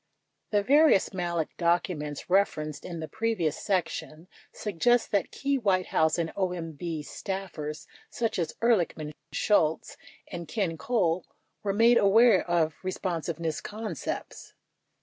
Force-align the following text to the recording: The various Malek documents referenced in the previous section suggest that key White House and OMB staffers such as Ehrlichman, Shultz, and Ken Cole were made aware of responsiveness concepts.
The 0.49 0.63
various 0.63 1.13
Malek 1.13 1.55
documents 1.57 2.27
referenced 2.27 2.85
in 2.85 3.01
the 3.01 3.07
previous 3.07 3.55
section 3.55 4.27
suggest 4.51 5.11
that 5.11 5.29
key 5.29 5.59
White 5.59 5.85
House 5.85 6.17
and 6.17 6.33
OMB 6.33 7.03
staffers 7.05 7.85
such 8.09 8.39
as 8.39 8.55
Ehrlichman, 8.63 9.11
Shultz, 9.31 9.97
and 10.27 10.47
Ken 10.47 10.75
Cole 10.75 11.23
were 11.61 11.71
made 11.71 11.99
aware 11.99 12.43
of 12.49 12.73
responsiveness 12.81 13.61
concepts. 13.61 14.55